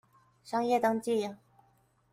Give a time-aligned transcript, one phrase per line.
[0.43, 1.29] 商業登記